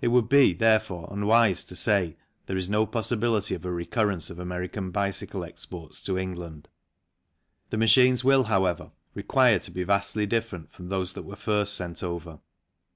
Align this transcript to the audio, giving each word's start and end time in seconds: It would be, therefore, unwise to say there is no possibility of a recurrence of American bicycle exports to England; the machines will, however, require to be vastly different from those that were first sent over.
It 0.00 0.08
would 0.08 0.28
be, 0.28 0.52
therefore, 0.54 1.06
unwise 1.08 1.62
to 1.66 1.76
say 1.76 2.16
there 2.46 2.56
is 2.56 2.68
no 2.68 2.84
possibility 2.84 3.54
of 3.54 3.64
a 3.64 3.70
recurrence 3.70 4.28
of 4.28 4.40
American 4.40 4.90
bicycle 4.90 5.44
exports 5.44 6.02
to 6.02 6.18
England; 6.18 6.66
the 7.70 7.76
machines 7.78 8.24
will, 8.24 8.42
however, 8.42 8.90
require 9.14 9.60
to 9.60 9.70
be 9.70 9.84
vastly 9.84 10.26
different 10.26 10.72
from 10.72 10.88
those 10.88 11.12
that 11.12 11.22
were 11.22 11.36
first 11.36 11.74
sent 11.74 12.02
over. 12.02 12.40